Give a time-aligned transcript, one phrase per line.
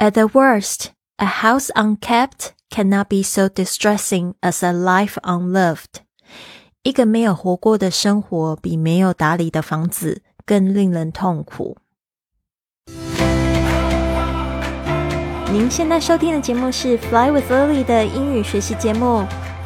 [0.00, 6.02] At the worst, a house unkept cannot be so distressing as a life unloved.
[6.82, 11.78] 一个没有活过的生活，比没有打理的房子更令人痛苦。
[15.50, 19.24] 您现在收听的节目是《Fly with Lily》的英语学习节目，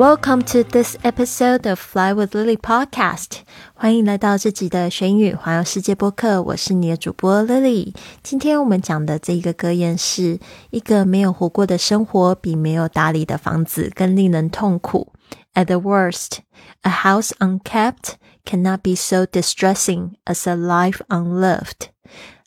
[0.00, 3.38] Welcome to this episode of Fly with Lily podcast。
[3.74, 6.42] 欢迎来到这集的学英语环游世界播客。
[6.42, 7.94] 我是你的主播 Lily。
[8.22, 10.38] 今天我们讲的这一个格言是：
[10.70, 15.12] 一个没有活过的生活，比没有打理的房子更令人痛苦。
[15.54, 16.40] At the worst,
[16.82, 21.88] a house unkept cannot be so distressing as a life unloved。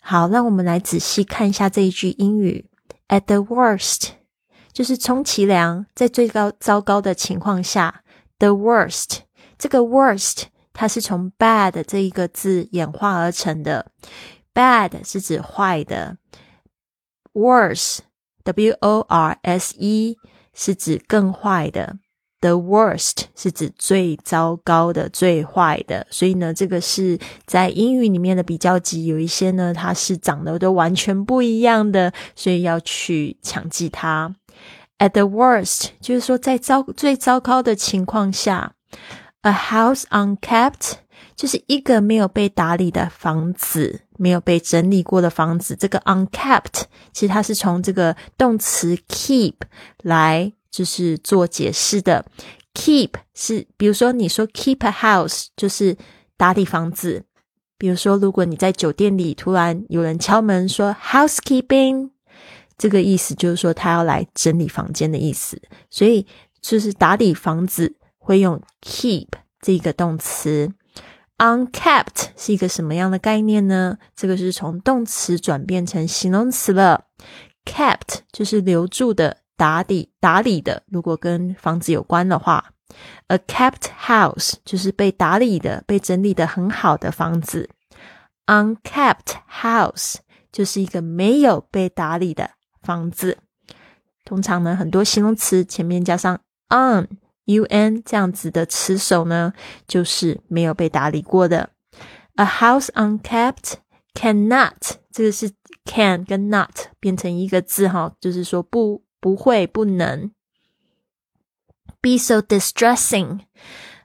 [0.01, 2.66] 好，让我们来仔细看一下这一句英语。
[3.08, 4.09] At the worst。
[4.75, 8.03] 就是充其量在最高糟糕的情况下
[8.39, 9.20] ，the worst
[9.56, 13.92] 这个 worst 它是从 bad 这一个字演化而成的
[14.53, 16.19] ，bad 是指坏的
[17.33, 18.00] ，worse
[18.42, 20.19] w o r s e
[20.53, 21.97] 是指更坏的
[22.41, 26.05] ，the worst 是指最糟糕的、最坏的。
[26.11, 27.16] 所以呢，这个是
[27.47, 34.34] 在英语里面的比较级，有一些呢它是长得都完全不一样的，所以要去强记它。
[34.98, 38.75] At the worst，就是说在糟最糟糕的情况下
[39.42, 40.92] ，a house unkept，
[41.34, 45.75] 就是一个没有被打理的房子，没有被整理过的房子。
[45.75, 49.55] 这个 unkept，其实它是从这个动词 keep
[50.03, 52.25] 来就是做解释的。
[52.72, 55.97] Keep 是，比如说你说 keep a house，就是
[56.37, 57.25] 打理房子。
[57.77, 62.11] 比如说，如果你在酒店里突然有人敲门说 housekeeping。
[62.77, 65.60] 这个意思就是说，他要来整理房间的意思，
[65.91, 66.26] 所以
[66.60, 69.28] 就是打理房子会用 keep
[69.60, 70.72] 这个动词。
[71.38, 73.98] unkept 是一个什么样的概念呢？
[74.15, 77.06] 这个是从动词转变成形容词了。
[77.65, 80.82] kept 就是留住的、打理、打理的。
[80.87, 82.72] 如果跟房子有关的话
[83.28, 87.69] ，a kept house 就是被打理的、被整理的很好的房子。
[88.47, 90.16] unkept house
[90.53, 92.50] 就是一个没有被打理的。
[92.84, 93.39] 房子
[94.25, 97.09] 通常呢，很多形容词前面加上 un
[97.47, 99.53] u n 这样子的词首呢，
[99.87, 101.71] 就是没有被打理过的。
[102.37, 103.75] A house unkept
[104.15, 105.53] cannot，这个是
[105.84, 110.31] can 跟 not 变成一个字哈，就是说不不会不能。
[112.01, 113.41] Be so distressing，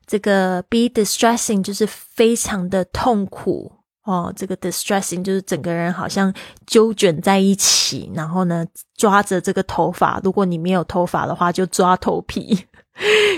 [0.05, 3.78] 这个 be distressing 就是非常的痛苦。
[4.09, 6.33] 哦，这个 distressing 就是整个人好像
[6.65, 8.65] 揪卷在一起，然后呢
[8.97, 12.65] 抓着这个头发，如果你没有头发的话，就抓头皮。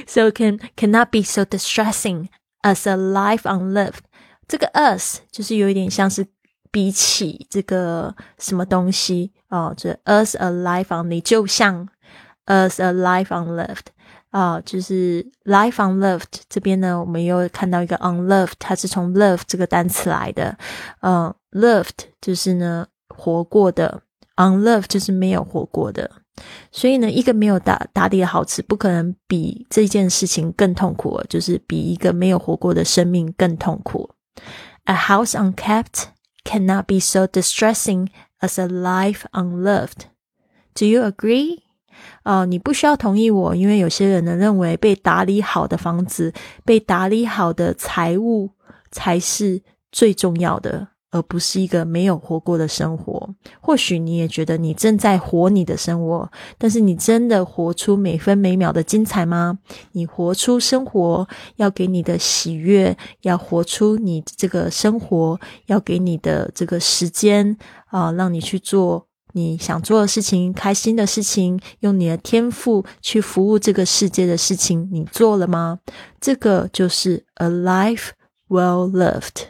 [0.07, 2.29] So can cannot be so distressing
[2.61, 3.99] as a life unlived。
[4.47, 6.25] 这个 us 就是有一点像是
[6.71, 11.89] 比起这个什么东西哦，这 us a life unlived 就像
[12.45, 13.87] us a life unlived。
[14.30, 20.56] 啊，就是 life unloved 这边呢，我们又看到一个 unloved，它是从 love 这个单词来的。
[21.00, 24.02] 嗯，loved 就是呢活过的，
[24.36, 26.10] unloved 就是没有活过的。
[26.70, 34.10] 所以呢，一个没有打打理的好吃，不可能比这件事情更痛苦，就是比一个没有活过的生命更痛苦。
[34.84, 36.08] A house unkept
[36.44, 38.08] cannot be so distressing
[38.40, 40.08] as a life unloved.
[40.74, 41.60] Do you agree?
[42.23, 46.33] 哦，你不需要同意我，因为有些人呢认为被打理好的房子、
[46.65, 48.49] 被打理好的财务
[48.91, 53.29] 才是最重要的，而不是一个没有活过的生活。
[53.59, 59.59] 或许你也觉得你正在活你的生活，但是你真的活出每分每秒的精彩吗？
[59.91, 61.27] 你活出生活
[61.57, 69.07] 要给你的喜悦，要活出你这个生活要给你的这个时间啊，让你去做。
[69.33, 75.79] 你想做的事情，开心的事情，用你的天赋去服务这个世界的事情，你做了吗？
[76.19, 78.09] 这个就是 a life
[78.49, 79.43] well lived，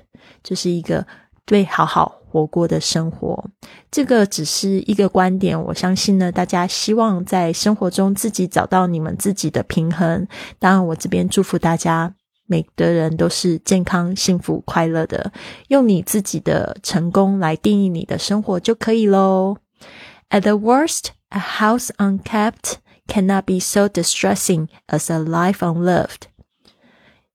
[0.43, 1.05] 就是一个
[1.45, 3.43] 对好好活过的生活。
[3.89, 10.27] 这个只是一个观点，我相信呢，大家希望在生活中自己找到你们自己的平衡。
[10.59, 12.13] 当然，我这边祝福大家，
[12.45, 15.33] 每个人都是健康、幸福、快乐的，
[15.67, 19.57] 用你自己的成功来定义你的生活就可以喽。
[20.28, 26.28] At the worst, a house unkept cannot be so distressing as a life unloved.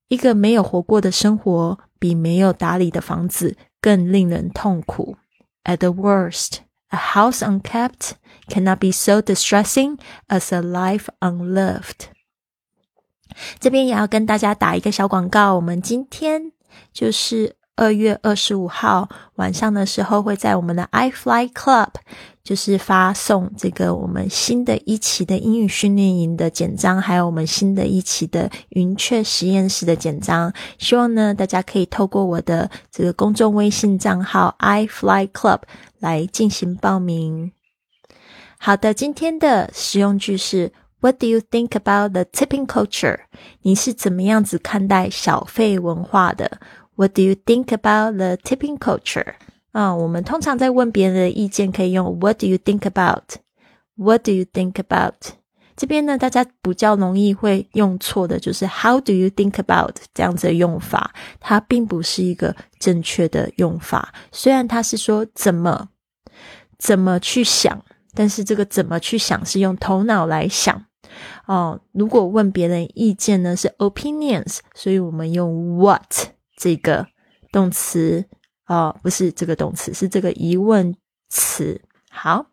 [0.08, 5.18] 一个没有活过的生活，比没有打理的房子更令人痛苦。
[5.64, 6.58] At the worst,
[6.90, 8.12] a house unkept
[8.48, 12.10] cannot be so distressing as a life unloved.
[13.60, 16.52] 这边也要跟大家打一个小广告，我们今天
[16.92, 21.89] 就是 二月二十五号晚上的时候，会在我们的 iFly Club。
[22.43, 30.55] 就是发送这个我们新的一期的英语训练营的简章，还有我们新的一期的云雀实验室的简章。
[30.79, 35.63] 希望呢，大家可以透过我的这个公众微信账号 i fly club
[35.99, 37.51] 来进行报名。
[38.59, 43.23] 好的，今天的实用句是 What do you think about the tipping culture？
[43.63, 46.61] 你是怎么样子看待小费文化的
[46.97, 49.35] ？What do you think about the tipping culture？
[49.73, 55.15] 啊，我们通常在问别人的意见，可以用 What do you think about？What do you think about？
[55.77, 64.15] 这边呢，大家比较容易会用错的，就是 How do you think about 这样子的用法，它并不是一个正确的用法。
[64.33, 65.91] 虽然它是说怎么
[66.79, 67.85] 怎么去想，
[68.15, 70.83] 但是这个怎么去想是用头脑来想
[71.45, 71.79] 哦。
[71.93, 77.08] 如果问别人意见呢，是 opinions，所以我们用 What 这个
[77.52, 78.26] 动词。
[78.68, 80.96] 哦，不是这个动词，是这个疑问
[81.28, 81.82] 词。
[82.10, 82.46] 好，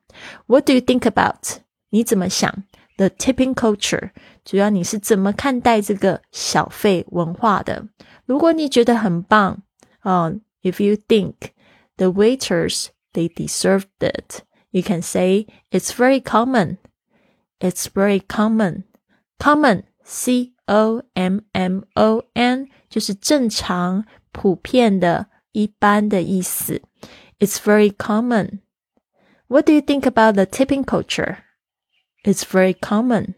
[0.47, 1.59] What do you think about？
[1.91, 2.65] 你怎么想？
[2.97, 4.11] The tipping culture，
[4.45, 7.87] 主要你是怎么看待这个小费文化的？
[8.25, 9.63] 如果你觉得很棒，
[10.03, 11.35] 哦，If you think
[11.97, 16.79] the waiters they deserved it，you can say it's very common.
[17.61, 18.83] It's very common.
[19.39, 25.26] Common, C O M M O N， 就是正常、普遍的。
[25.56, 26.82] 一般的意思。
[27.38, 28.62] It's very common.
[29.48, 31.38] What do you think about the tipping culture?
[32.24, 33.36] It's very common.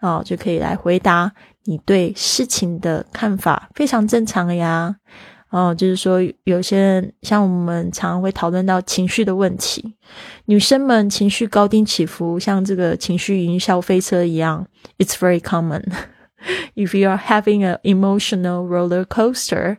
[0.00, 1.32] 哦，就可以来回答
[1.64, 4.96] 你对事情的看法，非常正常呀。
[5.48, 9.96] 哦，就是说，有些人像我们常会讨论到情绪的问题，
[10.44, 14.68] 女生们情绪高低起伏，像这个情绪云霄飞车一样。
[14.98, 15.90] It's very common.
[16.74, 19.78] If you are having an emotional roller coaster.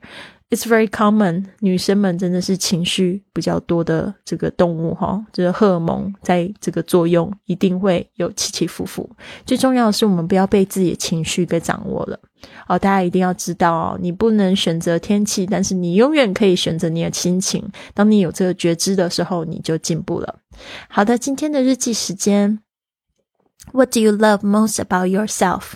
[0.51, 9.09] It's very common，女生们真的是情绪比较多的这个动物哈，就是荷尔蒙在这个作用，一定会有起起伏伏。
[9.43, 12.19] 最重要的是，我们不要被自己的情绪给掌握了
[12.67, 12.77] 哦。
[12.77, 17.67] 大家一定要知道哦，你不能选择天气，但是你永远可以选择你的心情。
[17.95, 20.35] 当你有这个觉知的时候，你就进步了。
[20.87, 22.59] 好的，今天的日记时间。
[23.72, 25.74] What do you love most about yourself？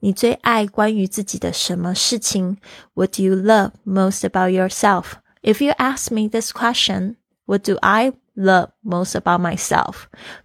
[0.00, 2.56] 你最爱关于自己的什么事情？
[2.94, 5.14] What do you love most about yourself?
[5.42, 7.16] If you ask me this question,
[7.46, 9.93] what do I love most about myself？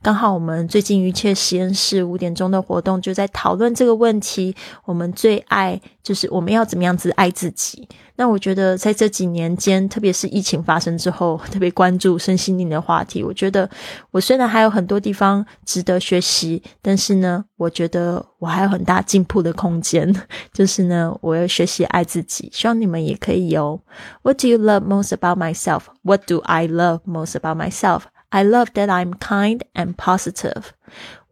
[0.02, 4.54] 刚好我们最近愉切实验室五点钟的活动就在讨论这个问题。
[4.84, 7.88] 我们最爱就是我们要怎么样子爱自己。
[8.16, 13.24] 那我觉得在这几年间，特别是疫情发生之后，特别关注身心灵的话题。
[13.24, 13.68] 我觉得
[14.12, 20.14] 我虽然还有很多地方值得学习，但是呢，我觉得我还有很大进步的空间。
[20.52, 23.80] 就是呢，我要学习爱自己，希望你们也可以有。
[24.22, 25.86] What do you love most about myself?
[26.02, 28.02] What do I love most about myself?
[28.33, 30.63] I love that I'm kind and positive.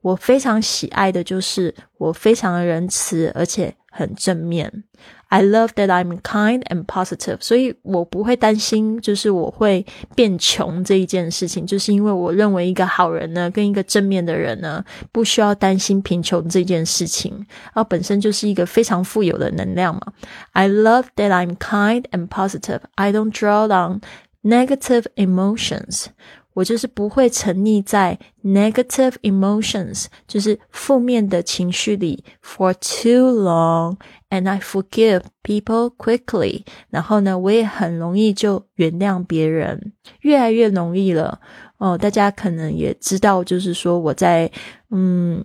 [0.02, 4.84] 我非常喜爱的就是我非常的仁慈，而且很正面。
[5.30, 17.34] I love that I'm kind and positive，所以我不会担心，就是我会变穷这一件事情，就是因为我认为一个好人呢，跟一个正面的人呢，不需要担心贫穷这件事情，
[17.74, 20.14] 然后本身就是一个非常富有的能量嘛。
[20.54, 22.80] I love that I'm kind and positive.
[22.96, 24.00] I don't draw on
[24.42, 26.06] negative emotions.
[26.55, 36.65] 我就是不会沉溺在 negative emotions，就是负面的情绪里 for too long，and I forgive people quickly。
[36.91, 41.41] 然后呢，我也很容易就原谅别人，越来越容易了。
[41.79, 44.51] 哦，大家可能也知道，就是说我在
[44.91, 45.45] 嗯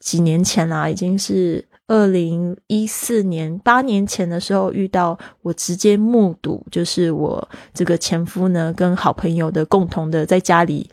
[0.00, 1.68] 几年前啦，已经是。
[1.92, 10.88] 二零一四年八年前的时候，遇到我直接目睹，就是我这个前夫呢，跟好朋友的共同的在家里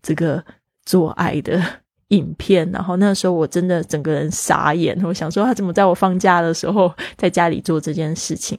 [0.00, 0.44] 这个
[0.84, 1.60] 做爱的。
[2.14, 8.58] 影片，然后那时候我真的整个人傻眼，我想说他怎么在我放假的时候在家里做这件事情？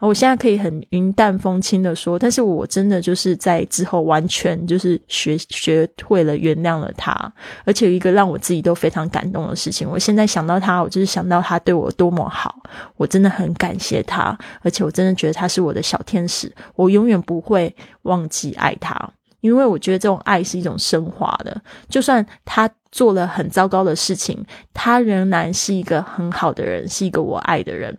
[0.00, 7.32] 我现在可以很云淡风轻的说，但是我真的就是在之后完全就是学学会了原谅了他，
[7.64, 12.54] 而且有一个让我自己都非常感动的事情，我现在想到他，我就是想到他对我多么好，
[12.96, 19.10] 我真的很感谢他，而且我真的觉得他是我的小天使，我永远不会忘记爱他。
[19.40, 27.96] 因为我觉得这种爱是一种升华的，就算他做了很糟糕的事情，他仍然是一个很好的人，是一个我爱的人。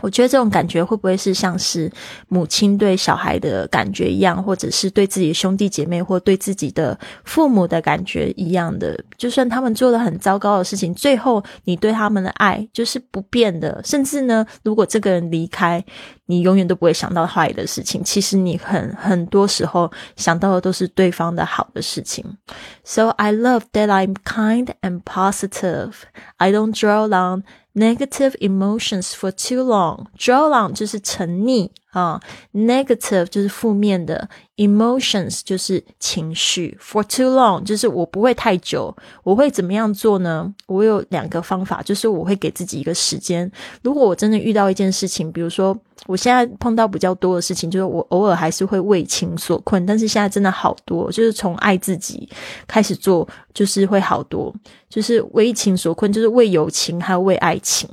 [0.00, 1.90] 我觉得这种感觉会不会是像是
[2.28, 8.98] 母亲对小孩的感觉一样，或者是对自己兄弟姐妹或对自己的父母的感觉一样的？
[9.16, 13.80] 就算他们做了很糟糕的事情，最后你对他们的爱就是不变的。
[13.84, 15.84] 甚至呢，如果这个人离开，
[16.26, 18.04] 你永远都不会想到坏的事情。
[18.04, 22.24] 其实你很很多时候想到的都是对方的好的事情。
[22.84, 25.92] So I love that I'm kind and positive.
[26.36, 27.42] I don't dwell on.
[27.77, 30.05] Negative emotions for too long.
[30.15, 32.21] Draw on 就是沉溺啊，
[32.53, 36.76] negative 就是负面的 ，emotions 就是情绪。
[36.78, 38.94] For too long 就是我不会太久。
[39.24, 40.54] 我会怎么样做呢？
[40.66, 43.50] 我有两个方法，就是我会给自己一个时间。
[43.82, 45.74] 如果我真的遇到一件事情，比如说。
[46.06, 52.26] 我现在碰到比较多的事情，就是我偶尔还是会为情所困，但是现在真的好多，就是从爱自己
[52.68, 54.54] 开始做，就是会好多，
[54.88, 57.88] 就是为情所困，就是为友情还有为爱情。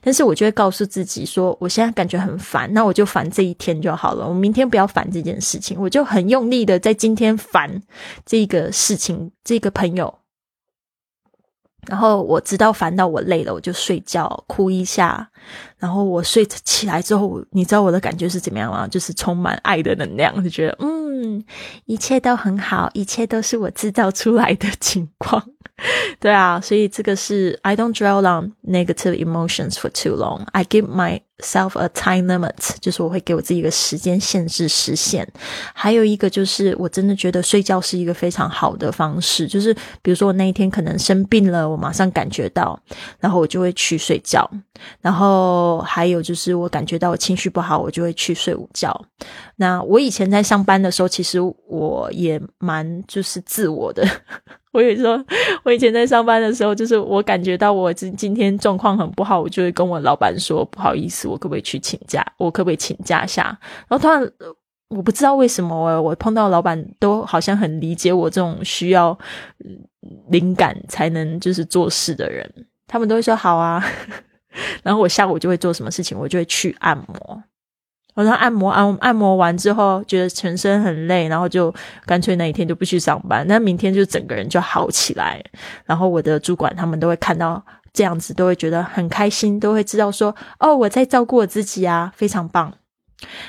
[0.00, 7.82] 但是我就会告诉自己说，我现在感觉很烦，那我就烦这一天就好了，我明天不要烦这件事情，我就很用力的在今天烦
[8.26, 10.18] 这个事情，这个朋友。
[11.86, 15.30] 然后我知道烦到我累了，我就睡觉，哭一下。
[15.78, 18.86] 然后我睡起来之后，你知道我的感觉是怎么样吗？
[18.86, 21.42] 就是充满爱的能量，就觉得嗯，
[21.86, 25.42] 一切都很好，一切都是我制造出来的情况。
[26.20, 30.44] 对啊，所以这个是 I don't dwell on negative emotions for too long.
[30.52, 35.26] I give myself a time limit，就是我会给我自己一个时间限制实现。
[35.72, 39.72] 还有一个就是我真的觉得睡觉是一个非常好的方式，就是
[40.02, 42.78] 比如说我那一天可能生病了，我马上感觉到，
[43.18, 44.48] 然后我就会去睡觉。
[45.00, 48.94] 然后还有就是我感觉到我情绪不好，我就会去睡午觉。
[49.56, 54.06] 那我以前在上班的时候，其实我也蛮就是自我的。
[54.72, 55.22] 我跟你说，
[55.64, 62.24] 我以前在上班的时候，就是我感觉到我今今天状况很不好，我就会跟我老板说不好意思，我可不可以去请假？
[62.36, 63.44] 我可不可以请假下？
[63.88, 64.22] 然后突然，
[64.88, 69.16] 我不知道为什么，我我碰到老板都好像很理解我这种需要
[70.28, 72.48] 灵感才能就是做事的人，
[72.86, 73.84] 他们都会说好啊。
[74.82, 77.42] 然后我下午就会做什么事情，我就会去按摩。
[78.20, 81.74] 我说按摩按按摩完之后，觉得全身很累，然后就
[82.04, 83.46] 干脆那一天就不去上班。
[83.48, 85.42] 那明天就整个人就好起来。
[85.86, 92.74] 然后我的主管他们都会看到这样子，都会觉得很开心，都会知道说哦，我在照顾我自己啊，非常棒。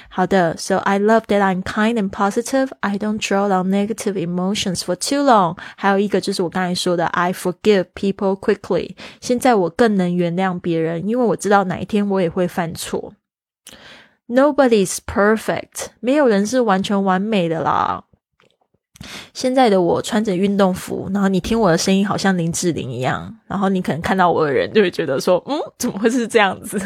[0.07, 2.69] 好的，So I love that I'm kind and positive.
[2.79, 5.57] I don't dwell on negative emotions for too long.
[5.75, 8.95] 还有一个就是我刚才说的，I forgive people quickly.
[9.19, 13.13] 现在我更能原谅别人，因为我知道哪一天我也会犯错。
[14.31, 18.05] Nobody's perfect，没有人是完全完美的啦。
[19.33, 26.79] 现在的我穿着运动服，然后你听我的声音好像林志玲一样，然后你可能看到我的人就会觉得说，嗯，怎么会是这样子？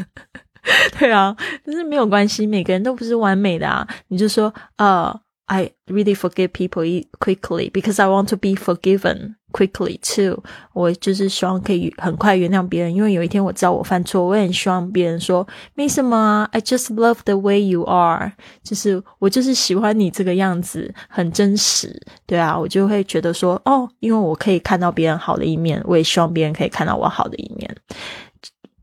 [0.98, 3.88] 对啊，但是没有关系，每个人都不是完美的啊。
[4.08, 5.22] 你就说，呃。
[5.48, 6.84] I really forgive people
[7.20, 10.44] quickly because I want to be forgiven quickly too。
[10.74, 18.34] 我就是希望可以很快原谅别人，因为有一天我知道我犯错，我也很希望别人说没什么，I just love the way you are。
[18.64, 27.78] 就是我就是喜欢你这个样子，很真实，对啊，我就会觉得说哦，因为我可以看到别人好的一面，我也希望别人可以看到我好的一面。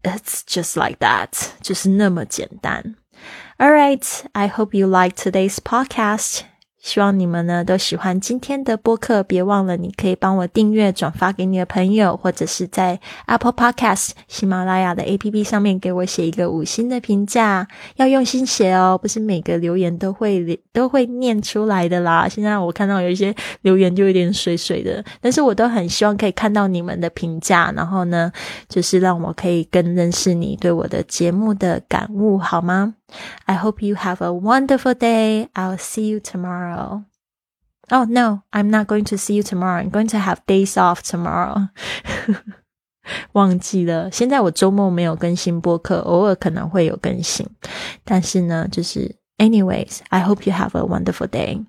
[0.02, 1.28] It's just like that，
[1.60, 2.96] 就是那么简单。
[3.58, 6.51] All right, I hope you like today's podcast.
[6.82, 22.28] 希望你们呢都喜欢今天的播客，别忘了你可以帮我订阅、转发给你的朋友，或者是在 Apple Podcast 喜马拉雅的 A P P 上面给我写一个五星的评价，要用心写哦，不是每个留言都会都会念出来的啦。
[22.28, 28.32] 现在我看到有一些留言就有点水水的，但是我都很希望可以看到你们的评价，然后呢，
[28.68, 32.94] 就是让我可以更认识你对我的节目的感悟，好吗
[33.45, 35.49] ？I hope you have a wonderful day.
[35.53, 37.03] I'll see you tomorrow.
[37.89, 39.81] Oh no, I'm not going to see you tomorrow.
[39.81, 41.69] I'm going to have days off tomorrow.
[43.31, 47.47] 忘记了，现在我周末没有更新播客，偶尔可能会有更新，
[48.03, 51.65] 但是呢，就是 anyways, I hope you have a wonderful day.